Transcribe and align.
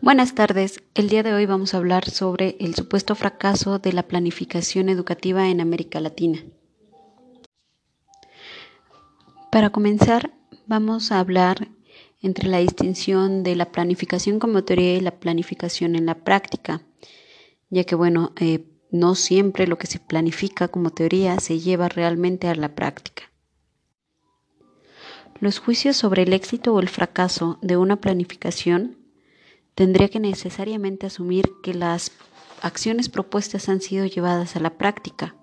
Buenas 0.00 0.34
tardes. 0.34 0.82
El 0.94 1.08
día 1.08 1.22
de 1.22 1.32
hoy 1.32 1.46
vamos 1.46 1.74
a 1.74 1.76
hablar 1.76 2.10
sobre 2.10 2.56
el 2.58 2.74
supuesto 2.74 3.14
fracaso 3.14 3.78
de 3.78 3.92
la 3.92 4.02
planificación 4.02 4.88
educativa 4.88 5.48
en 5.48 5.60
América 5.60 6.00
Latina. 6.00 6.44
Para 9.50 9.70
comenzar, 9.70 10.32
vamos 10.66 11.12
a 11.12 11.20
hablar 11.20 11.68
entre 12.20 12.48
la 12.48 12.58
distinción 12.58 13.42
de 13.42 13.56
la 13.56 13.72
planificación 13.72 14.38
como 14.38 14.64
teoría 14.64 14.96
y 14.96 15.00
la 15.00 15.18
planificación 15.20 15.94
en 15.96 16.06
la 16.06 16.16
práctica, 16.16 16.82
ya 17.70 17.84
que, 17.84 17.94
bueno, 17.94 18.32
eh, 18.40 18.64
no 18.90 19.14
siempre 19.14 19.66
lo 19.66 19.78
que 19.78 19.86
se 19.86 19.98
planifica 19.98 20.68
como 20.68 20.90
teoría 20.90 21.38
se 21.40 21.58
lleva 21.58 21.88
realmente 21.88 22.48
a 22.48 22.54
la 22.54 22.74
práctica. 22.74 23.31
Los 25.42 25.58
juicios 25.58 25.96
sobre 25.96 26.22
el 26.22 26.34
éxito 26.34 26.72
o 26.72 26.78
el 26.78 26.88
fracaso 26.88 27.58
de 27.62 27.76
una 27.76 27.96
planificación 27.96 28.96
tendría 29.74 30.08
que 30.08 30.20
necesariamente 30.20 31.06
asumir 31.06 31.50
que 31.64 31.74
las 31.74 32.12
acciones 32.60 33.08
propuestas 33.08 33.68
han 33.68 33.80
sido 33.80 34.06
llevadas 34.06 34.54
a 34.54 34.60
la 34.60 34.78
práctica. 34.78 35.34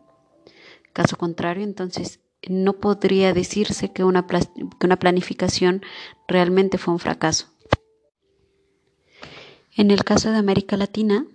Caso 0.93 1.17
contrario, 1.17 1.65
entonces 1.65 2.21
no 2.47 2.77
podría 2.79 3.33
decirse 3.33 3.91
que 3.91 4.05
una, 4.05 4.25
que 4.25 4.85
una 4.85 4.99
planificación 4.99 5.81
realmente 6.29 6.77
fue 6.77 6.93
un 6.93 7.01
fracaso. 7.01 7.47
En 9.75 9.91
el 9.91 10.05
caso 10.05 10.31
de 10.31 10.37
América 10.37 10.77
Latina, 10.77 11.25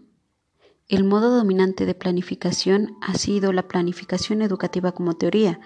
el 0.88 1.04
modo 1.04 1.36
dominante 1.36 1.84
de 1.84 1.94
planificación 1.94 2.96
ha 3.02 3.12
sido 3.18 3.52
la 3.52 3.68
planificación 3.68 4.40
educativa 4.40 4.92
como 4.92 5.18
teoría, 5.18 5.60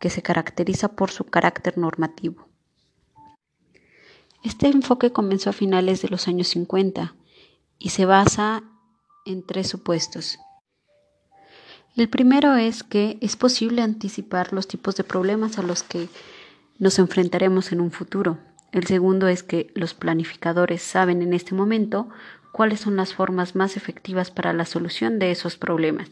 que 0.00 0.10
se 0.10 0.22
caracteriza 0.22 0.88
por 0.88 1.12
su 1.12 1.24
carácter 1.24 1.78
normativo. 1.78 2.48
Este 4.42 4.66
enfoque 4.66 5.12
comenzó 5.12 5.50
a 5.50 5.52
finales 5.52 6.02
de 6.02 6.08
los 6.08 6.26
años 6.26 6.48
50 6.48 7.14
y 7.78 7.90
se 7.90 8.06
basa 8.06 8.64
en 9.26 9.44
tres 9.44 9.68
supuestos. 9.68 10.38
El 11.96 12.08
primero 12.08 12.54
es 12.54 12.82
que 12.82 13.18
es 13.20 13.36
posible 13.36 13.82
anticipar 13.82 14.52
los 14.52 14.66
tipos 14.66 14.96
de 14.96 15.04
problemas 15.04 15.58
a 15.58 15.62
los 15.62 15.82
que 15.82 16.08
nos 16.78 16.98
enfrentaremos 16.98 17.72
en 17.72 17.80
un 17.82 17.90
futuro. 17.90 18.38
El 18.72 18.86
segundo 18.86 19.28
es 19.28 19.42
que 19.42 19.70
los 19.74 19.92
planificadores 19.92 20.80
saben 20.82 21.20
en 21.20 21.34
este 21.34 21.54
momento 21.54 22.08
cuáles 22.52 22.80
son 22.80 22.96
las 22.96 23.12
formas 23.12 23.54
más 23.54 23.76
efectivas 23.76 24.30
para 24.30 24.54
la 24.54 24.64
solución 24.64 25.18
de 25.18 25.30
esos 25.30 25.58
problemas. 25.58 26.08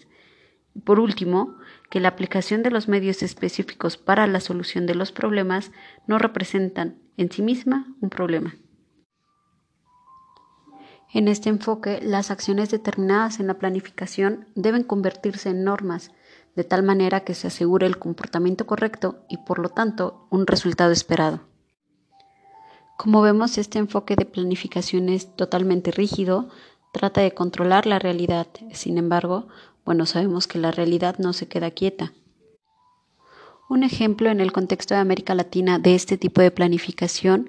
Por 0.85 1.01
último, 1.01 1.57
que 1.91 2.01
la 2.01 2.09
aplicación 2.09 2.63
de 2.63 2.71
los 2.71 2.89
medios 2.89 3.23
específicos 3.23 3.97
para 3.97 4.27
la 4.27 4.41
solución 4.41 4.87
de 4.87 4.95
los 4.95 5.13
problemas 5.13 5.73
no 6.07 6.19
representan 6.19 6.99
en 7.17 7.31
sí 7.31 7.43
misma 7.43 7.95
un 8.01 8.11
problema. 8.11 8.57
En 11.13 11.27
este 11.27 11.49
enfoque, 11.49 12.01
las 12.03 12.31
acciones 12.31 12.71
determinadas 12.71 13.41
en 13.41 13.47
la 13.47 13.59
planificación 13.59 14.47
deben 14.55 14.83
convertirse 14.83 15.49
en 15.49 15.65
normas, 15.65 16.11
de 16.55 16.65
tal 16.65 16.83
manera 16.83 17.21
que 17.21 17.35
se 17.35 17.47
asegure 17.47 17.87
el 17.87 17.99
comportamiento 17.99 18.67
correcto 18.67 19.25
y, 19.29 19.39
por 19.39 19.59
lo 19.59 19.71
tanto, 19.71 20.27
un 20.31 20.47
resultado 20.47 20.93
esperado. 20.93 21.41
Como 22.99 23.23
vemos, 23.23 23.57
este 23.57 23.79
enfoque 23.79 24.17
de 24.17 24.27
planificación 24.27 25.09
es 25.09 25.35
totalmente 25.35 25.93
rígido, 25.93 26.49
trata 26.93 27.21
de 27.21 27.33
controlar 27.33 27.87
la 27.87 27.99
realidad. 27.99 28.49
Sin 28.73 28.99
embargo, 28.99 29.49
bueno, 29.89 30.05
sabemos 30.05 30.47
que 30.47 30.59
la 30.59 30.71
realidad 30.71 31.17
no 31.17 31.33
se 31.33 31.49
queda 31.49 31.71
quieta. 31.71 32.13
Un 33.71 33.85
ejemplo 33.85 34.29
en 34.29 34.39
el 34.39 34.53
contexto 34.53 34.93
de 34.93 35.01
América 35.01 35.35
Latina 35.35 35.79
de 35.79 35.95
este 35.95 36.19
tipo 36.19 36.43
de 36.43 36.51
planificación 36.51 37.49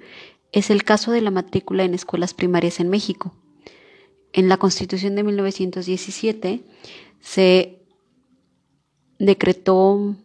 es 0.54 0.70
el 0.70 0.86
caso 0.86 1.12
de 1.12 1.20
la 1.20 1.32
matrícula 1.32 1.84
en 1.84 1.94
escuelas 1.94 2.34
primarias 2.34 2.80
en 2.80 2.88
México. 2.88 3.34
En 4.32 4.48
la 4.48 4.56
Constitución 4.56 5.16
de 5.16 5.24
1917 5.24 6.64
se 7.20 7.86
decretó 9.18 10.16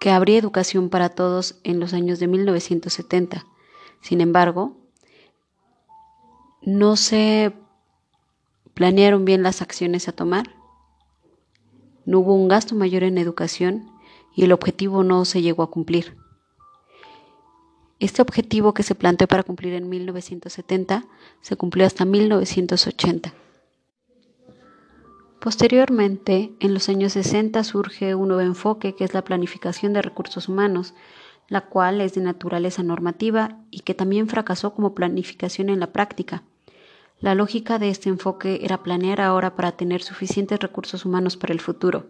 que 0.00 0.10
habría 0.10 0.40
educación 0.40 0.88
para 0.88 1.10
todos 1.10 1.60
en 1.62 1.78
los 1.78 1.94
años 1.94 2.18
de 2.18 2.26
1970. 2.26 3.46
Sin 4.00 4.20
embargo, 4.20 4.76
no 6.60 6.96
se 6.96 7.52
planearon 8.74 9.24
bien 9.24 9.44
las 9.44 9.62
acciones 9.62 10.08
a 10.08 10.12
tomar 10.12 10.63
no 12.06 12.20
hubo 12.20 12.34
un 12.34 12.48
gasto 12.48 12.74
mayor 12.74 13.02
en 13.02 13.18
educación 13.18 13.90
y 14.34 14.44
el 14.44 14.52
objetivo 14.52 15.02
no 15.04 15.24
se 15.24 15.42
llegó 15.42 15.62
a 15.62 15.70
cumplir. 15.70 16.16
Este 18.00 18.22
objetivo 18.22 18.74
que 18.74 18.82
se 18.82 18.94
planteó 18.94 19.28
para 19.28 19.44
cumplir 19.44 19.74
en 19.74 19.88
1970 19.88 21.04
se 21.40 21.56
cumplió 21.56 21.86
hasta 21.86 22.04
1980. 22.04 23.32
Posteriormente, 25.40 26.52
en 26.60 26.74
los 26.74 26.88
años 26.88 27.12
60 27.12 27.62
surge 27.64 28.14
un 28.14 28.28
nuevo 28.28 28.42
enfoque 28.42 28.94
que 28.94 29.04
es 29.04 29.14
la 29.14 29.24
planificación 29.24 29.92
de 29.92 30.02
recursos 30.02 30.48
humanos, 30.48 30.94
la 31.48 31.62
cual 31.62 32.00
es 32.00 32.14
de 32.14 32.22
naturaleza 32.22 32.82
normativa 32.82 33.58
y 33.70 33.80
que 33.80 33.94
también 33.94 34.28
fracasó 34.28 34.72
como 34.72 34.94
planificación 34.94 35.68
en 35.68 35.80
la 35.80 35.92
práctica. 35.92 36.42
La 37.24 37.34
lógica 37.34 37.78
de 37.78 37.88
este 37.88 38.10
enfoque 38.10 38.60
era 38.64 38.82
planear 38.82 39.18
ahora 39.22 39.56
para 39.56 39.72
tener 39.72 40.02
suficientes 40.02 40.60
recursos 40.60 41.06
humanos 41.06 41.38
para 41.38 41.54
el 41.54 41.60
futuro. 41.62 42.04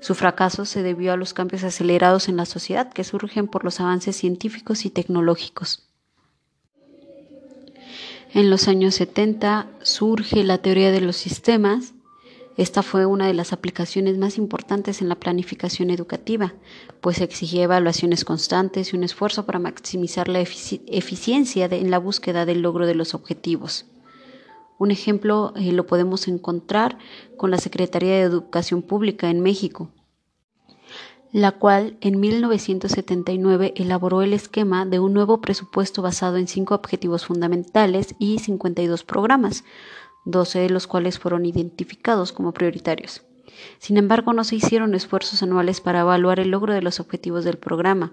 Su 0.00 0.14
fracaso 0.14 0.64
se 0.64 0.82
debió 0.82 1.12
a 1.12 1.18
los 1.18 1.34
cambios 1.34 1.62
acelerados 1.62 2.30
en 2.30 2.38
la 2.38 2.46
sociedad 2.46 2.90
que 2.90 3.04
surgen 3.04 3.48
por 3.48 3.64
los 3.64 3.80
avances 3.80 4.16
científicos 4.16 4.86
y 4.86 4.90
tecnológicos. 4.90 5.90
En 8.32 8.48
los 8.48 8.66
años 8.66 8.94
70 8.94 9.68
surge 9.82 10.42
la 10.42 10.56
teoría 10.56 10.90
de 10.90 11.02
los 11.02 11.16
sistemas. 11.16 11.92
Esta 12.56 12.82
fue 12.82 13.04
una 13.04 13.26
de 13.26 13.34
las 13.34 13.52
aplicaciones 13.52 14.16
más 14.16 14.38
importantes 14.38 15.02
en 15.02 15.10
la 15.10 15.16
planificación 15.16 15.90
educativa, 15.90 16.54
pues 17.02 17.20
exigía 17.20 17.64
evaluaciones 17.64 18.24
constantes 18.24 18.90
y 18.90 18.96
un 18.96 19.04
esfuerzo 19.04 19.44
para 19.44 19.58
maximizar 19.58 20.28
la 20.28 20.40
eficiencia 20.40 21.66
en 21.66 21.90
la 21.90 21.98
búsqueda 21.98 22.46
del 22.46 22.62
logro 22.62 22.86
de 22.86 22.94
los 22.94 23.12
objetivos. 23.12 23.84
Un 24.84 24.90
ejemplo 24.90 25.54
eh, 25.56 25.72
lo 25.72 25.86
podemos 25.86 26.28
encontrar 26.28 26.98
con 27.38 27.50
la 27.50 27.56
Secretaría 27.56 28.16
de 28.16 28.20
Educación 28.20 28.82
Pública 28.82 29.30
en 29.30 29.40
México, 29.40 29.88
la 31.32 31.52
cual 31.52 31.96
en 32.02 32.20
1979 32.20 33.72
elaboró 33.76 34.20
el 34.20 34.34
esquema 34.34 34.84
de 34.84 34.98
un 34.98 35.14
nuevo 35.14 35.40
presupuesto 35.40 36.02
basado 36.02 36.36
en 36.36 36.48
cinco 36.48 36.74
objetivos 36.74 37.24
fundamentales 37.24 38.14
y 38.18 38.40
52 38.40 39.04
programas, 39.04 39.64
12 40.26 40.58
de 40.58 40.68
los 40.68 40.86
cuales 40.86 41.18
fueron 41.18 41.46
identificados 41.46 42.32
como 42.32 42.52
prioritarios. 42.52 43.22
Sin 43.78 43.96
embargo, 43.96 44.34
no 44.34 44.44
se 44.44 44.56
hicieron 44.56 44.94
esfuerzos 44.94 45.42
anuales 45.42 45.80
para 45.80 46.00
evaluar 46.00 46.40
el 46.40 46.50
logro 46.50 46.74
de 46.74 46.82
los 46.82 47.00
objetivos 47.00 47.46
del 47.46 47.56
programa. 47.56 48.12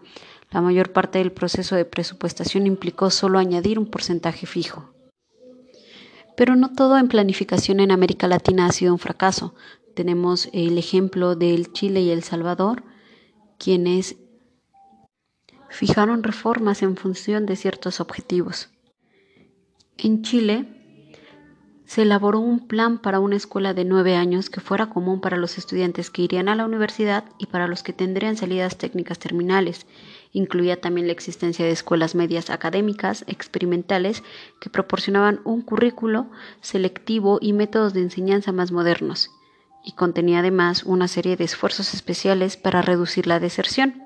La 0.52 0.62
mayor 0.62 0.94
parte 0.94 1.20
del 1.20 1.34
proceso 1.34 1.76
de 1.76 1.84
presupuestación 1.84 2.66
implicó 2.66 3.10
solo 3.10 3.40
añadir 3.40 3.78
un 3.78 3.88
porcentaje 3.88 4.46
fijo. 4.46 4.94
Pero 6.36 6.56
no 6.56 6.72
todo 6.74 6.98
en 6.98 7.08
planificación 7.08 7.80
en 7.80 7.92
América 7.92 8.28
Latina 8.28 8.66
ha 8.66 8.72
sido 8.72 8.94
un 8.94 9.00
fracaso. 9.00 9.54
Tenemos 9.96 10.50
el 10.54 10.78
ejemplo 10.78 11.36
del 11.36 11.74
Chile 11.74 12.02
y 12.02 12.12
El 12.12 12.24
Salvador, 12.24 12.84
quienes 13.58 14.16
fijaron 15.70 16.24
reformas 16.24 16.82
en 16.84 16.96
función 16.98 17.46
de 17.46 17.56
ciertos 17.56 18.00
objetivos. 18.00 18.70
En 19.98 20.22
Chile 20.22 20.82
se 21.86 22.04
elaboró 22.04 22.40
un 22.40 22.68
plan 22.68 23.00
para 23.00 23.20
una 23.20 23.36
escuela 23.36 23.74
de 23.74 23.84
nueve 23.84 24.16
años 24.16 24.50
que 24.50 24.62
fuera 24.62 24.90
común 24.90 25.20
para 25.20 25.38
los 25.38 25.58
estudiantes 25.58 26.10
que 26.10 26.22
irían 26.22 26.48
a 26.48 26.56
la 26.56 26.66
universidad 26.66 27.26
y 27.38 27.48
para 27.48 27.68
los 27.68 27.84
que 27.84 27.92
tendrían 27.92 28.38
salidas 28.38 28.78
técnicas 28.78 29.20
terminales 29.20 29.86
Incluía 30.34 30.80
también 30.80 31.08
la 31.08 31.14
existencia 31.14 31.66
de 31.66 31.72
escuelas 31.72 32.16
medias 32.16 32.50
académicas 32.50 33.26
experimentales 33.28 34.24
que 34.60 34.70
proporcionaban 34.70 35.42
un 35.44 35.62
currículo 35.62 36.28
selectivo 36.62 37.40
y 37.42 37.54
métodos 37.54 37.94
de 37.94 38.02
enseñanza 38.02 38.52
más 38.52 38.72
modernos, 38.72 39.32
y 39.84 39.94
contenía 39.94 40.40
además 40.40 40.84
una 40.84 41.08
serie 41.08 41.36
de 41.36 41.44
esfuerzos 41.44 41.94
especiales 41.94 42.56
para 42.56 42.82
reducir 42.82 43.28
la 43.28 43.40
deserción. 43.40 44.04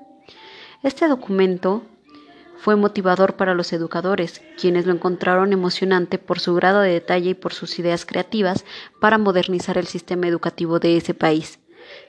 Este 0.82 1.06
documento 1.08 1.82
fue 2.58 2.74
motivador 2.74 3.36
para 3.36 3.54
los 3.54 3.72
educadores, 3.72 4.42
quienes 4.60 4.86
lo 4.86 4.92
encontraron 4.92 5.52
emocionante 5.52 6.18
por 6.18 6.40
su 6.40 6.54
grado 6.54 6.80
de 6.80 6.90
detalle 6.90 7.30
y 7.30 7.34
por 7.34 7.52
sus 7.52 7.78
ideas 7.78 8.04
creativas 8.04 8.64
para 9.00 9.18
modernizar 9.18 9.78
el 9.78 9.86
sistema 9.86 10.26
educativo 10.26 10.80
de 10.80 10.96
ese 10.96 11.14
país. 11.14 11.60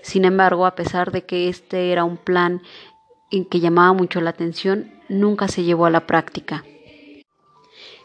Sin 0.01 0.25
embargo, 0.25 0.65
a 0.65 0.75
pesar 0.75 1.11
de 1.11 1.25
que 1.25 1.49
este 1.49 1.91
era 1.91 2.03
un 2.03 2.17
plan 2.17 2.61
en 3.31 3.45
que 3.45 3.59
llamaba 3.59 3.93
mucho 3.93 4.21
la 4.21 4.31
atención 4.31 4.91
nunca 5.09 5.47
se 5.47 5.63
llevó 5.63 5.85
a 5.85 5.89
la 5.89 6.07
práctica. 6.07 6.63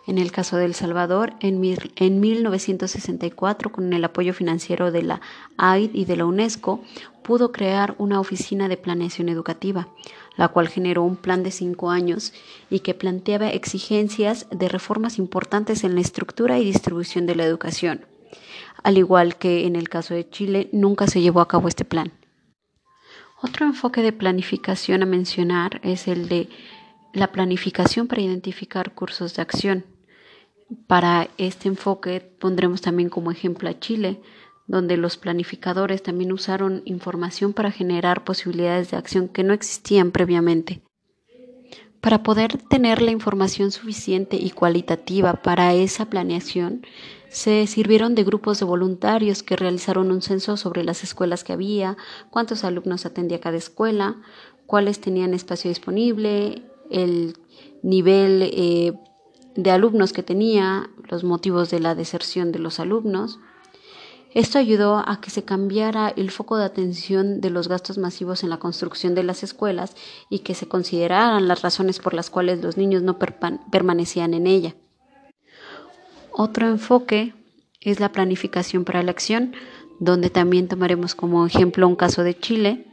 En 0.05 0.19
el 0.19 0.33
caso 0.33 0.57
de 0.57 0.65
El 0.65 0.75
Salvador, 0.75 1.35
en, 1.39 1.63
en 1.97 2.21
1964, 2.21 3.71
con 3.71 3.93
el 3.93 4.05
apoyo 4.05 4.35
financiero 4.35 4.91
de 4.91 5.03
la 5.03 5.21
AID 5.59 5.91
y 5.95 6.07
de 6.07 6.17
la 6.17 6.27
UNESCO, 6.27 6.83
pudo 7.23 7.53
crear 7.53 7.95
una 7.99 8.19
oficina 8.19 8.67
de 8.67 8.77
planeación 8.77 9.29
educativa, 9.29 9.89
la 10.37 10.49
cual 10.49 10.69
generó 10.69 11.05
un 11.05 11.15
plan 11.15 11.45
de 11.45 11.53
cinco 11.53 11.91
años 11.91 12.33
y 12.69 12.81
que 12.81 12.95
planteaba 12.95 13.51
exigencias 13.51 14.49
de 14.51 14.69
reformas 14.69 15.19
importantes 15.19 15.85
en 15.85 15.95
la 15.95 16.01
estructura 16.01 16.59
y 16.59 16.65
distribución 16.65 17.27
de 17.27 17.37
la 17.37 17.45
educación. 17.45 18.05
Al 18.83 18.99
igual 18.99 19.37
que 19.37 19.67
en 19.67 19.77
el 19.77 19.89
caso 19.89 20.15
de 20.15 20.29
Chile, 20.29 20.69
nunca 20.73 21.07
se 21.07 21.21
llevó 21.21 21.41
a 21.41 21.49
cabo 21.49 21.69
este 21.69 21.85
plan. 21.85 22.11
Otro 23.43 23.67
enfoque 23.67 24.03
de 24.03 24.13
planificación 24.13 25.03
a 25.03 25.07
mencionar 25.07 25.81
es 25.83 26.07
el 26.07 26.29
de 26.29 26.49
la 27.13 27.33
planificación 27.33 28.07
para 28.07 28.23
identificar 28.23 28.95
cursos 28.95 29.35
de 29.35 29.43
acción. 29.43 29.85
Para 30.87 31.29
este 31.39 31.67
enfoque 31.67 32.21
pondremos 32.21 32.81
también 32.83 33.09
como 33.09 33.33
ejemplo 33.33 33.69
a 33.69 33.79
Chile, 33.81 34.21
donde 34.69 34.97
los 34.97 35.17
planificadores 35.17 36.05
también 36.05 36.33
usaron 36.33 36.83
información 36.85 37.53
para 37.53 37.73
generar 37.73 38.23
posibilidades 38.23 38.93
de 38.93 38.97
acción 38.97 39.29
que 39.29 39.43
no 39.43 39.55
existían 39.55 40.13
previamente. 40.13 40.81
Para 42.03 42.25
poder 42.25 42.59
tener 42.59 43.01
la 43.01 43.13
información 43.13 43.71
suficiente 43.71 44.37
y 44.37 44.51
cualitativa 44.51 45.35
para 45.35 45.73
esa 45.73 46.07
planeación, 46.07 46.85
se 47.29 47.69
sirvieron 47.69 48.17
de 48.17 48.25
grupos 48.25 48.59
de 48.59 48.65
voluntarios 48.65 49.45
que 49.45 49.55
realizaron 49.55 50.11
un 50.11 50.21
censo 50.21 50.57
sobre 50.57 50.83
las 50.83 51.05
escuelas 51.05 51.45
que 51.45 51.53
había, 51.53 51.97
cuántos 52.29 52.65
alumnos 52.65 53.07
atendía 53.07 53.41
cada 53.41 53.57
escuela, 53.57 54.17
cuáles 54.67 55.01
tenían 55.01 55.33
espacio 55.33 55.69
disponible, 55.69 56.65
el 56.91 57.37
nivel 57.85 58.51
eh, 58.53 58.95
de 59.55 59.71
alumnos 59.71 60.13
que 60.13 60.25
tenía, 60.25 60.91
los 61.09 61.23
motivos 61.23 61.71
de 61.71 61.79
la 61.79 61.95
deserción 61.95 62.51
de 62.51 62.59
los 62.59 62.81
alumnos. 62.81 63.39
Esto 64.35 64.59
ayudó 64.59 64.99
a 65.07 65.21
que 65.21 65.31
se 65.31 65.45
cambiara 65.45 66.09
el 66.17 66.31
foco 66.31 66.57
de 66.57 66.65
atención 66.65 67.41
de 67.43 67.51
los 67.51 67.69
gastos 67.69 67.99
masivos 67.99 68.43
en 68.43 68.51
la 68.51 68.59
construcción 68.59 69.15
de 69.15 69.23
las 69.23 69.43
escuelas 69.43 69.95
y 70.31 70.39
que 70.39 70.55
se 70.55 70.67
consideraran 70.67 71.49
las 71.49 71.61
razones 71.61 71.99
por 71.99 72.15
las 72.15 72.31
cuales 72.31 72.63
los 72.63 72.79
niños 72.79 73.03
no 73.03 73.19
permanecían 73.19 74.33
en 74.33 74.47
ella. 74.47 74.75
Otro 76.33 76.67
enfoque 76.67 77.35
es 77.83 78.01
la 78.01 78.11
planificación 78.11 78.85
para 78.85 79.03
la 79.03 79.11
acción, 79.11 79.55
donde 80.01 80.31
también 80.31 80.67
tomaremos 80.67 81.15
como 81.15 81.47
ejemplo 81.47 81.87
un 81.87 81.97
caso 81.97 82.23
de 82.23 82.39
Chile, 82.39 82.87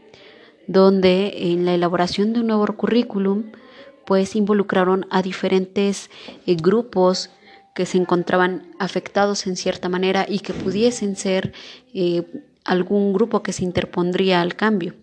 donde 0.68 1.51
en 1.51 1.63
la 1.63 1.74
elaboración 1.74 2.33
de 2.33 2.41
un 2.41 2.47
nuevo 2.47 2.65
currículum 2.75 3.51
pues 4.06 4.36
involucraron 4.36 5.06
a 5.09 5.21
diferentes 5.21 6.09
eh, 6.45 6.56
grupos 6.56 7.30
que 7.80 7.86
se 7.86 7.98
encontraban 7.98 8.76
afectados 8.78 9.48
en 9.48 9.56
cierta 9.56 9.88
manera 9.88 10.26
y 10.28 10.40
que 10.40 10.52
pudiesen 10.52 11.16
ser 11.16 11.54
eh, 11.94 12.24
algún 12.66 13.14
grupo 13.14 13.42
que 13.42 13.54
se 13.54 13.64
interpondría 13.64 14.42
al 14.42 14.58
cambio. 14.58 14.96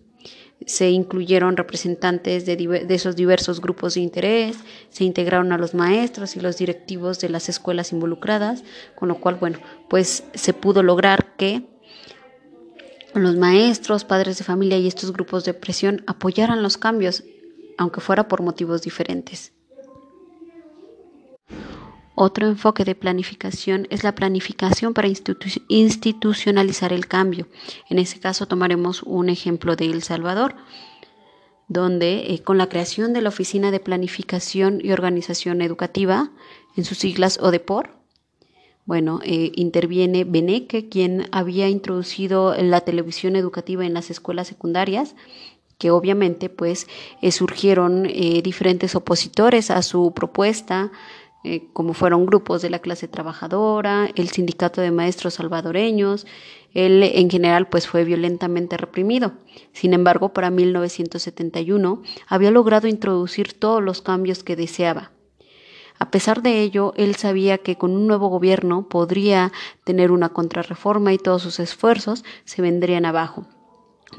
Se 0.63 0.91
incluyeron 0.91 1.57
representantes 1.57 2.45
de, 2.45 2.55
de, 2.55 2.93
esos 2.93 3.15
diversos 3.15 3.61
grupos 3.61 3.95
de 3.95 4.01
interés, 4.01 4.57
se 4.91 5.05
integraron 5.05 5.51
a 5.53 5.57
los 5.57 5.73
maestros 5.73 6.35
y 6.35 6.39
los 6.39 6.59
directivos 6.59 7.19
de 7.19 7.29
las 7.29 7.49
escuelas 7.49 7.93
involucradas, 7.93 8.63
con 8.93 9.07
lo 9.07 9.15
cual, 9.15 9.37
bueno, 9.39 9.57
pues 9.89 10.25
se 10.35 10.53
pudo 10.53 10.83
lograr 10.83 11.35
que 11.35 11.63
los 13.15 13.37
maestros, 13.37 14.03
padres 14.03 14.37
de 14.37 14.43
familia 14.43 14.77
y 14.77 14.85
estos 14.85 15.11
grupos 15.13 15.45
de 15.45 15.55
presión 15.55 16.03
apoyaran 16.05 16.61
los 16.61 16.77
cambios 16.77 17.23
aunque 17.79 18.01
fuera 18.01 18.27
por 18.27 18.43
motivos 18.43 18.83
diferentes. 18.83 19.56
Otro 22.19 22.47
enfoque 22.47 22.83
de 22.83 22.95
planificación 22.95 23.85
es 23.91 24.03
la 24.03 24.15
planificación 24.15 24.95
para 24.95 25.07
institucionalizar 25.07 26.91
el 26.91 27.05
cambio. 27.05 27.45
En 27.91 27.99
ese 27.99 28.19
caso 28.19 28.47
tomaremos 28.47 29.03
un 29.03 29.29
ejemplo 29.29 29.75
de 29.75 29.85
El 29.85 30.01
Salvador, 30.01 30.55
donde 31.67 32.33
eh, 32.33 32.41
con 32.41 32.57
la 32.57 32.69
creación 32.69 33.13
de 33.13 33.21
la 33.21 33.29
Oficina 33.29 33.69
de 33.69 33.79
Planificación 33.79 34.79
y 34.83 34.93
Organización 34.93 35.61
Educativa, 35.61 36.31
en 36.75 36.85
sus 36.85 36.97
siglas 36.97 37.37
ODEPOR, 37.39 37.91
bueno, 38.87 39.19
eh, 39.23 39.51
interviene 39.53 40.23
Beneque, 40.23 40.89
quien 40.89 41.27
había 41.31 41.69
introducido 41.69 42.55
la 42.55 42.81
televisión 42.81 43.35
educativa 43.35 43.85
en 43.85 43.93
las 43.93 44.09
escuelas 44.09 44.47
secundarias 44.47 45.13
que 45.77 45.91
obviamente 45.91 46.49
pues 46.49 46.87
eh, 47.21 47.31
surgieron 47.31 48.05
eh, 48.07 48.41
diferentes 48.41 48.95
opositores 48.95 49.69
a 49.71 49.81
su 49.81 50.11
propuesta, 50.13 50.91
eh, 51.43 51.67
como 51.73 51.93
fueron 51.93 52.25
grupos 52.25 52.61
de 52.61 52.69
la 52.69 52.79
clase 52.79 53.07
trabajadora, 53.07 54.09
el 54.15 54.29
sindicato 54.29 54.81
de 54.81 54.91
maestros 54.91 55.35
salvadoreños, 55.35 56.25
él 56.73 57.03
en 57.03 57.29
general 57.29 57.69
pues 57.69 57.87
fue 57.87 58.03
violentamente 58.03 58.77
reprimido. 58.77 59.33
Sin 59.71 59.93
embargo, 59.93 60.33
para 60.33 60.49
1971 60.49 62.01
había 62.27 62.51
logrado 62.51 62.87
introducir 62.87 63.53
todos 63.53 63.83
los 63.83 64.01
cambios 64.01 64.43
que 64.43 64.55
deseaba. 64.55 65.11
A 65.99 66.11
pesar 66.11 66.41
de 66.41 66.61
ello, 66.61 66.93
él 66.95 67.15
sabía 67.15 67.57
que 67.57 67.75
con 67.75 67.91
un 67.91 68.07
nuevo 68.07 68.27
gobierno 68.27 68.87
podría 68.87 69.51
tener 69.83 70.11
una 70.11 70.29
contrarreforma 70.29 71.13
y 71.13 71.17
todos 71.17 71.41
sus 71.41 71.59
esfuerzos 71.59 72.23
se 72.45 72.61
vendrían 72.61 73.05
abajo 73.05 73.47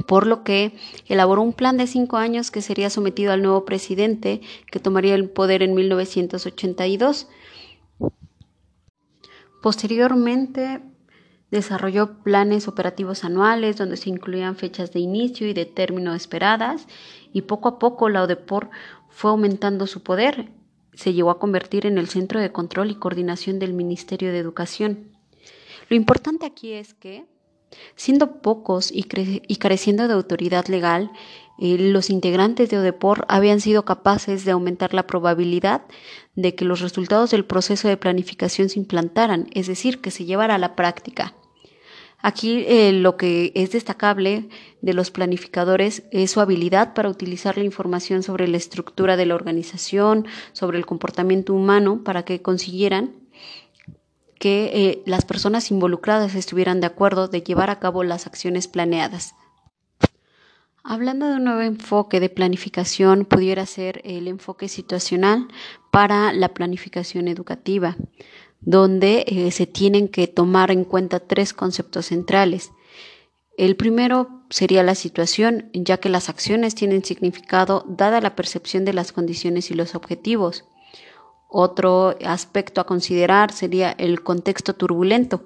por 0.06 0.26
lo 0.26 0.44
que 0.44 0.76
elaboró 1.06 1.42
un 1.42 1.52
plan 1.52 1.76
de 1.76 1.86
cinco 1.86 2.16
años 2.16 2.50
que 2.50 2.62
sería 2.62 2.90
sometido 2.90 3.32
al 3.32 3.42
nuevo 3.42 3.64
presidente 3.64 4.40
que 4.70 4.80
tomaría 4.80 5.14
el 5.14 5.30
poder 5.30 5.62
en 5.62 5.74
1982. 5.74 7.28
Posteriormente 9.62 10.80
desarrolló 11.50 12.22
planes 12.22 12.68
operativos 12.68 13.24
anuales 13.24 13.76
donde 13.76 13.96
se 13.96 14.10
incluían 14.10 14.56
fechas 14.56 14.92
de 14.92 15.00
inicio 15.00 15.48
y 15.48 15.54
de 15.54 15.64
término 15.64 16.14
esperadas 16.14 16.86
y 17.32 17.42
poco 17.42 17.68
a 17.68 17.78
poco 17.78 18.08
la 18.08 18.22
ODEPOR 18.22 18.70
fue 19.08 19.30
aumentando 19.30 19.86
su 19.86 20.02
poder. 20.02 20.50
Se 20.92 21.12
llegó 21.12 21.30
a 21.30 21.38
convertir 21.38 21.86
en 21.86 21.96
el 21.96 22.08
centro 22.08 22.40
de 22.40 22.52
control 22.52 22.90
y 22.90 22.96
coordinación 22.96 23.58
del 23.58 23.72
Ministerio 23.72 24.32
de 24.32 24.38
Educación. 24.38 25.16
Lo 25.88 25.96
importante 25.96 26.44
aquí 26.44 26.72
es 26.72 26.92
que 26.92 27.24
Siendo 27.96 28.40
pocos 28.40 28.90
y, 28.92 29.04
careciendo 29.04 30.08
de 30.08 30.14
autoridad 30.14 30.66
legal, 30.66 31.10
eh, 31.58 31.76
los 31.78 32.10
integrantes 32.10 32.70
de 32.70 32.78
ODEPOR 32.78 33.26
habían 33.28 33.60
sido 33.60 33.84
capaces 33.84 34.44
de 34.44 34.52
aumentar 34.52 34.94
la 34.94 35.06
probabilidad 35.06 35.82
de 36.36 36.54
que 36.54 36.64
los 36.64 36.80
resultados 36.80 37.30
del 37.30 37.44
proceso 37.44 37.88
de 37.88 37.96
planificación 37.96 38.68
se 38.68 38.78
implantaran, 38.78 39.48
es 39.52 39.66
decir, 39.66 40.00
que 40.00 40.10
se 40.10 40.24
llevara 40.24 40.54
a 40.54 40.58
la 40.58 40.76
práctica. 40.76 41.34
Aquí 42.20 42.64
eh, 42.66 42.92
lo 42.92 43.16
que 43.16 43.52
es 43.54 43.70
destacable 43.70 44.48
de 44.82 44.92
los 44.92 45.12
planificadores 45.12 46.02
es 46.10 46.32
su 46.32 46.40
habilidad 46.40 46.92
para 46.92 47.08
utilizar 47.08 47.56
la 47.56 47.64
información 47.64 48.24
sobre 48.24 48.48
la 48.48 48.56
estructura 48.56 49.16
de 49.16 49.26
la 49.26 49.36
organización, 49.36 50.26
sobre 50.52 50.78
el 50.78 50.86
comportamiento 50.86 51.54
humano, 51.54 52.02
para 52.02 52.24
que 52.24 52.42
consiguieran 52.42 53.27
que 54.38 54.70
eh, 54.72 55.02
las 55.06 55.24
personas 55.24 55.70
involucradas 55.70 56.34
estuvieran 56.34 56.80
de 56.80 56.86
acuerdo 56.86 57.28
de 57.28 57.42
llevar 57.42 57.70
a 57.70 57.78
cabo 57.78 58.04
las 58.04 58.26
acciones 58.26 58.68
planeadas. 58.68 59.34
Hablando 60.82 61.26
de 61.26 61.34
un 61.34 61.44
nuevo 61.44 61.60
enfoque 61.60 62.18
de 62.18 62.30
planificación, 62.30 63.26
pudiera 63.26 63.66
ser 63.66 64.00
el 64.04 64.26
enfoque 64.26 64.68
situacional 64.68 65.48
para 65.90 66.32
la 66.32 66.48
planificación 66.54 67.28
educativa, 67.28 67.96
donde 68.60 69.24
eh, 69.26 69.50
se 69.50 69.66
tienen 69.66 70.08
que 70.08 70.28
tomar 70.28 70.70
en 70.70 70.84
cuenta 70.84 71.20
tres 71.20 71.52
conceptos 71.52 72.06
centrales. 72.06 72.70
El 73.58 73.76
primero 73.76 74.30
sería 74.50 74.82
la 74.82 74.94
situación, 74.94 75.68
ya 75.74 75.98
que 75.98 76.08
las 76.08 76.28
acciones 76.28 76.74
tienen 76.74 77.04
significado 77.04 77.84
dada 77.88 78.20
la 78.20 78.36
percepción 78.36 78.84
de 78.84 78.92
las 78.92 79.12
condiciones 79.12 79.70
y 79.70 79.74
los 79.74 79.94
objetivos. 79.94 80.64
Otro 81.48 82.14
aspecto 82.26 82.80
a 82.80 82.86
considerar 82.86 83.52
sería 83.52 83.92
el 83.92 84.22
contexto 84.22 84.74
turbulento, 84.74 85.42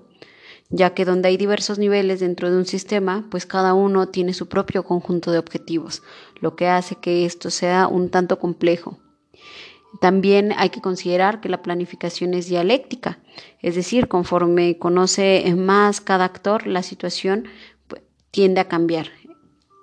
ya 0.68 0.94
que 0.94 1.04
donde 1.04 1.28
hay 1.28 1.36
diversos 1.36 1.78
niveles 1.78 2.18
dentro 2.18 2.50
de 2.50 2.56
un 2.56 2.66
sistema, 2.66 3.24
pues 3.30 3.46
cada 3.46 3.72
uno 3.72 4.08
tiene 4.08 4.34
su 4.34 4.48
propio 4.48 4.82
conjunto 4.82 5.30
de 5.30 5.38
objetivos, 5.38 6.02
lo 6.40 6.56
que 6.56 6.66
hace 6.66 6.96
que 6.96 7.24
esto 7.24 7.50
sea 7.50 7.86
un 7.86 8.10
tanto 8.10 8.40
complejo. 8.40 8.98
También 10.00 10.52
hay 10.56 10.70
que 10.70 10.80
considerar 10.80 11.40
que 11.40 11.48
la 11.48 11.62
planificación 11.62 12.34
es 12.34 12.48
dialéctica, 12.48 13.20
es 13.60 13.76
decir, 13.76 14.08
conforme 14.08 14.78
conoce 14.78 15.54
más 15.56 16.00
cada 16.00 16.24
actor, 16.24 16.66
la 16.66 16.82
situación 16.82 17.46
pues, 17.86 18.02
tiende 18.32 18.60
a 18.60 18.68
cambiar. 18.68 19.08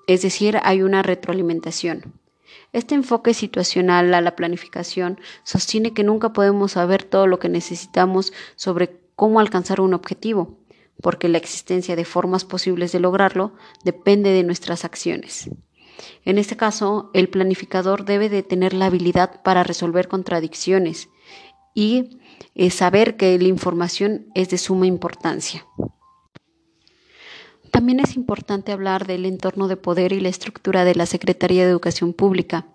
Es 0.08 0.24
decir, 0.24 0.58
hay 0.64 0.82
una 0.82 1.02
retroalimentación. 1.02 2.19
Este 2.74 2.96
enfoque 2.96 3.34
situacional 3.34 4.14
a 4.14 4.22
la 4.22 4.36
planificación 4.36 5.20
sostiene 5.44 5.94
que 5.94 6.04
nunca 6.04 6.34
podemos 6.34 6.74
saber 6.74 7.04
todo 7.04 7.28
lo 7.28 7.40
que 7.40 7.50
necesitamos 7.50 8.34
sobre 8.56 9.00
cómo 9.16 9.40
alcanzar 9.40 9.82
un 9.82 9.94
objetivo, 9.94 10.60
porque 11.02 11.30
la 11.30 11.38
existencia 11.38 11.96
de 11.96 12.06
formas 12.06 12.46
posibles 12.46 12.92
de 12.92 13.00
lograrlo 13.00 13.54
depende 13.84 14.32
de 14.32 14.44
nuestras 14.44 14.86
acciones. 14.86 15.50
En 16.26 16.38
este 16.38 16.58
caso, 16.58 17.10
el 17.14 17.30
planificador 17.30 18.06
debe 18.06 18.30
de 18.30 18.44
tener 18.44 18.74
la 18.74 18.86
habilidad 18.86 19.42
para 19.42 19.64
resolver 19.64 20.08
contradicciones 20.08 21.10
y 21.74 22.20
eh, 22.56 22.70
saber 22.70 23.18
que 23.18 23.38
la 23.38 23.48
información 23.48 24.28
es 24.36 24.50
de 24.50 24.58
suma 24.58 24.88
importancia. 24.88 25.66
También 27.80 28.02
es 28.02 28.18
importante 28.18 28.74
hablar 28.74 29.08
del 29.08 29.26
entorno 29.26 29.70
de 29.70 29.78
poder 29.78 30.12
y 30.12 30.20
la 30.20 30.28
estructura 30.28 30.84
de 30.84 30.96
la 30.96 31.06
Secretaría 31.06 31.64
de 31.64 31.72
Educación 31.72 32.12
Pública. 32.12 32.66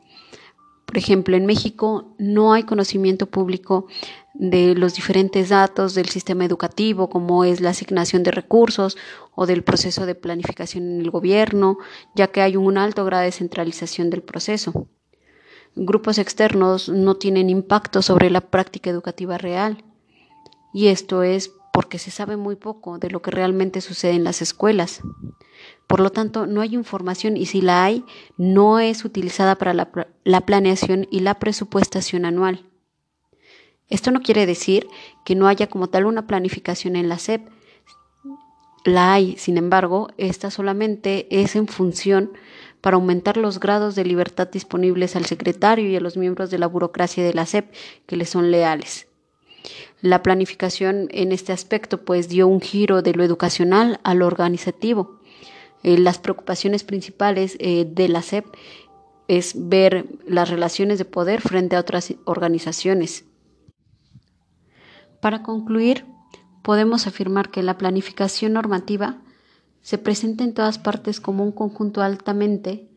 Por 0.86 0.96
ejemplo, 0.96 1.36
en 1.36 1.44
México 1.44 2.14
no 2.16 2.54
hay 2.54 2.62
conocimiento 2.62 3.26
público 3.26 3.86
de 4.32 4.74
los 4.74 4.94
diferentes 4.94 5.50
datos 5.50 5.92
del 5.92 6.08
sistema 6.08 6.46
educativo, 6.46 7.10
como 7.10 7.44
es 7.44 7.60
la 7.60 7.68
asignación 7.68 8.22
de 8.22 8.30
recursos 8.30 8.96
o 9.34 9.44
del 9.44 9.62
proceso 9.62 10.06
de 10.06 10.14
planificación 10.14 10.84
en 10.84 11.00
el 11.02 11.10
gobierno, 11.10 11.76
ya 12.14 12.28
que 12.28 12.40
hay 12.40 12.56
un 12.56 12.78
alto 12.78 13.04
grado 13.04 13.24
de 13.24 13.32
centralización 13.32 14.08
del 14.08 14.22
proceso. 14.22 14.86
Grupos 15.76 16.16
externos 16.16 16.88
no 16.88 17.16
tienen 17.16 17.50
impacto 17.50 18.00
sobre 18.00 18.30
la 18.30 18.40
práctica 18.40 18.88
educativa 18.88 19.36
real, 19.36 19.84
y 20.72 20.86
esto 20.86 21.22
es 21.22 21.52
porque 21.74 21.98
se 21.98 22.12
sabe 22.12 22.36
muy 22.36 22.54
poco 22.54 23.00
de 23.00 23.10
lo 23.10 23.20
que 23.20 23.32
realmente 23.32 23.80
sucede 23.80 24.12
en 24.12 24.22
las 24.22 24.42
escuelas. 24.42 25.00
Por 25.88 25.98
lo 25.98 26.10
tanto, 26.10 26.46
no 26.46 26.60
hay 26.60 26.72
información 26.72 27.36
y 27.36 27.46
si 27.46 27.62
la 27.62 27.82
hay, 27.82 28.04
no 28.36 28.78
es 28.78 29.04
utilizada 29.04 29.56
para 29.56 29.74
la, 29.74 30.40
planeación 30.46 31.08
y 31.10 31.18
la 31.18 31.40
presupuestación 31.40 32.26
anual. 32.26 32.64
Esto 33.88 34.12
no 34.12 34.22
quiere 34.22 34.46
decir 34.46 34.86
que 35.24 35.34
no 35.34 35.48
haya 35.48 35.66
como 35.66 35.88
tal 35.88 36.06
una 36.06 36.28
planificación 36.28 36.94
en 36.94 37.08
la 37.08 37.18
SEP. 37.18 37.48
La 38.84 39.12
hay, 39.12 39.36
sin 39.36 39.58
embargo, 39.58 40.10
esta 40.16 40.52
solamente 40.52 41.26
es 41.28 41.56
en 41.56 41.66
función 41.66 42.34
para 42.82 42.98
aumentar 42.98 43.36
los 43.36 43.58
grados 43.58 43.96
de 43.96 44.04
libertad 44.04 44.46
disponibles 44.46 45.16
al 45.16 45.24
secretario 45.24 45.90
y 45.90 45.96
a 45.96 46.00
los 46.00 46.16
miembros 46.16 46.52
de 46.52 46.58
la 46.58 46.68
burocracia 46.68 47.24
de 47.24 47.34
la 47.34 47.46
SEP 47.46 47.74
que 48.06 48.16
le 48.16 48.26
son 48.26 48.52
leales. 48.52 49.08
La 50.00 50.22
planificación 50.22 51.08
en 51.10 51.32
este 51.32 51.52
aspecto 51.52 52.04
pues 52.04 52.28
dio 52.28 52.46
un 52.46 52.60
giro 52.60 53.02
de 53.02 53.14
lo 53.14 53.24
educacional 53.24 54.00
a 54.04 54.14
lo 54.14 54.26
organizativo. 54.26 55.20
Eh, 55.82 55.98
las 55.98 56.18
preocupaciones 56.18 56.84
principales 56.84 57.56
eh, 57.60 57.86
de 57.88 58.08
la 58.08 58.22
SEP 58.22 58.46
es 59.28 59.54
ver 59.68 60.06
las 60.26 60.50
relaciones 60.50 60.98
de 60.98 61.04
poder 61.04 61.40
frente 61.40 61.76
a 61.76 61.80
otras 61.80 62.14
organizaciones. 62.24 63.24
Para 65.20 65.42
concluir, 65.42 66.04
podemos 66.62 67.06
afirmar 67.06 67.50
que 67.50 67.62
la 67.62 67.78
planificación 67.78 68.52
normativa 68.54 69.22
se 69.80 69.98
presenta 69.98 70.44
en 70.44 70.54
todas 70.54 70.78
partes 70.78 71.20
como 71.20 71.44
un 71.44 71.52
conjunto 71.52 72.02
altamente 72.02 72.90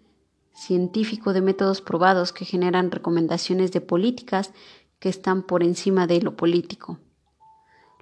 científico 0.54 1.34
de 1.34 1.42
métodos 1.42 1.82
probados 1.82 2.34
que 2.34 2.46
generan 2.46 2.92
recomendaciones 2.92 3.72
de 3.72 3.82
políticas 3.82 4.52
que 5.00 5.10
están 5.10 5.44
por 5.44 5.64
encima 5.64 6.08
de 6.08 6.22
lo 6.22 6.36
político. 6.36 7.00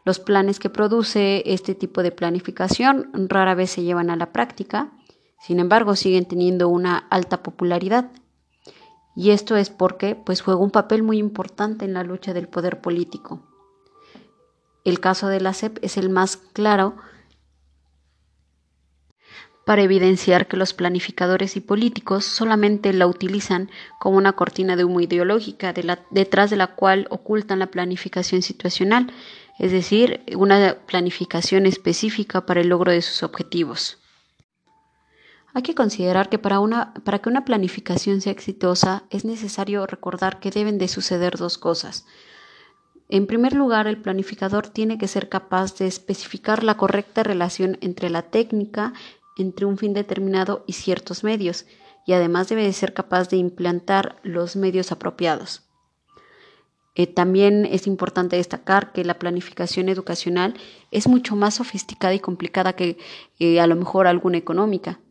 Los 0.06 0.20
planes 0.20 0.60
que 0.60 0.70
produce 0.70 1.42
este 1.46 1.74
tipo 1.74 2.04
de 2.04 2.12
planificación 2.12 3.10
rara 3.28 3.56
vez 3.56 3.72
se 3.72 3.84
llevan 3.84 4.10
a 4.10 4.16
la 4.16 4.32
práctica, 4.32 4.92
sin 5.40 5.60
embargo 5.60 5.96
siguen 5.96 6.26
teniendo 6.26 6.70
una 6.70 6.98
alta 6.98 7.42
popularidad. 7.42 8.12
Y 9.16 9.32
esto 9.32 9.56
es 9.56 9.70
porque 9.70 10.16
pues 10.16 10.42
juega 10.42 10.60
un 10.60 10.72
papel 10.72 11.02
muy 11.02 11.18
importante 11.18 11.86
en 11.86 11.94
la 11.94 12.04
lucha 12.04 12.34
del 12.34 12.48
poder 12.48 12.82
político. 12.82 13.42
El 14.84 15.00
caso 15.00 15.28
de 15.28 15.42
la 15.42 15.54
CEP 15.54 15.80
es 15.82 15.98
el 15.98 16.10
más 16.10 16.38
claro 16.38 16.98
para 19.66 19.82
evidenciar 19.82 20.48
que 20.48 20.58
los 20.58 20.74
planificadores 20.74 21.58
y 21.58 21.60
políticos 21.60 22.24
solamente 22.24 22.94
la 22.94 23.08
utilizan 23.08 23.72
como 24.00 24.18
una 24.18 24.34
cortina 24.34 24.76
de 24.76 24.86
humo 24.86 25.02
ideológica 25.02 25.74
detrás 26.12 26.50
de 26.52 26.56
la 26.56 26.68
cual 26.68 27.08
ocultan 27.10 27.60
la 27.60 27.72
planificación 27.72 28.44
situacional, 28.44 29.12
es 29.58 29.72
decir, 29.72 30.22
una 30.38 30.78
planificación 30.86 31.66
específica 31.66 32.46
para 32.46 32.62
el 32.62 32.70
logro 32.70 32.92
de 32.92 33.02
sus 33.02 33.24
objetivos. 33.24 33.98
Hay 35.56 35.64
que 35.64 35.74
considerar 35.74 36.30
que 36.30 36.38
para, 36.38 36.60
una, 36.60 36.94
para 37.04 37.20
que 37.20 37.30
una 37.30 37.46
planificación 37.46 38.22
sea 38.22 38.34
exitosa 38.34 39.04
es 39.10 39.26
necesario 39.26 39.88
recordar 39.88 40.40
que 40.40 40.52
deben 40.52 40.78
de 40.78 40.90
suceder 40.90 41.38
dos 41.38 41.58
cosas. 41.58 42.06
En 43.08 43.26
primer 43.26 43.54
lugar, 43.54 43.88
el 43.88 44.02
planificador 44.02 44.68
tiene 44.68 44.98
que 44.98 45.08
ser 45.08 45.30
capaz 45.30 45.78
de 45.78 45.88
especificar 45.88 46.64
la 46.64 46.76
correcta 46.76 47.24
relación 47.24 47.78
entre 47.82 48.10
la 48.10 48.24
técnica 48.24 48.94
entre 49.38 49.66
un 49.66 49.78
fin 49.78 49.94
determinado 49.94 50.64
y 50.68 50.74
ciertos 50.74 51.24
medios, 51.24 51.66
y 52.06 52.14
además 52.14 52.50
debe 52.50 52.64
de 52.64 52.74
ser 52.74 52.94
capaz 52.94 53.30
de 53.30 53.38
implantar 53.38 54.18
los 54.24 54.56
medios 54.56 54.92
apropiados. 54.92 55.64
Eh, 56.98 57.08
también 57.08 57.66
es 57.66 57.88
importante 57.88 58.38
destacar 58.38 58.94
que 58.94 59.04
la 59.04 59.20
planificación 59.20 59.90
educacional 59.90 60.54
es 60.92 61.08
mucho 61.08 61.36
más 61.36 61.56
sofisticada 61.56 62.14
y 62.14 62.20
complicada 62.20 62.74
que 62.74 62.98
eh, 63.40 63.60
a 63.60 63.68
lo 63.68 63.76
mejor 63.76 64.08
alguna 64.08 64.38
económica, 64.38 65.02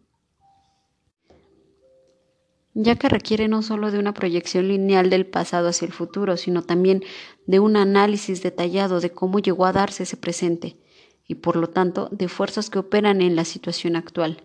ya 2.72 2.96
que 2.96 3.08
requiere 3.08 3.48
no 3.48 3.62
solo 3.62 3.90
de 3.90 3.98
una 3.98 4.14
proyección 4.14 4.66
lineal 4.68 5.10
del 5.10 5.26
pasado 5.26 5.68
hacia 5.68 5.86
el 5.86 5.92
futuro, 5.92 6.36
sino 6.38 6.62
también 6.62 7.04
de 7.46 7.60
un 7.60 7.76
análisis 7.76 8.42
detallado 8.42 9.00
de 9.00 9.10
cómo 9.10 9.38
llegó 9.38 9.66
a 9.66 9.72
darse 9.72 10.04
ese 10.04 10.16
presente 10.16 10.78
y 11.26 11.36
por 11.36 11.56
lo 11.56 11.68
tanto 11.68 12.08
de 12.10 12.28
fuerzas 12.28 12.70
que 12.70 12.78
operan 12.78 13.20
en 13.22 13.36
la 13.36 13.44
situación 13.44 13.96
actual. 13.96 14.42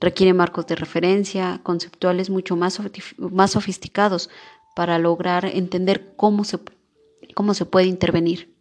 Requiere 0.00 0.32
marcos 0.34 0.66
de 0.66 0.76
referencia 0.76 1.60
conceptuales 1.62 2.30
mucho 2.30 2.56
más, 2.56 2.80
más 3.18 3.50
sofisticados 3.52 4.30
para 4.74 4.98
lograr 4.98 5.44
entender 5.46 6.14
cómo 6.16 6.44
se, 6.44 6.58
cómo 7.34 7.54
se 7.54 7.66
puede 7.66 7.86
intervenir. 7.86 8.53